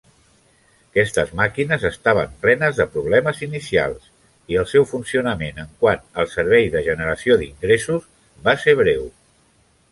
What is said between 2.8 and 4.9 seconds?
problemes inicials i el seu